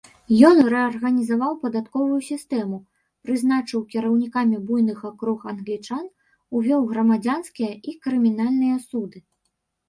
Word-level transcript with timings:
Ён 0.49 0.59
рэарганізаваў 0.73 1.51
падатковую 1.65 2.15
сістэму, 2.29 2.77
прызначыў 3.27 3.83
кіраўнікамі 3.91 4.57
буйных 4.71 4.99
акруг 5.11 5.45
англічан, 5.53 6.03
увёў 6.61 6.81
грамадзянскія 6.95 7.71
і 7.93 7.95
крымінальныя 8.07 8.83
суды. 8.89 9.17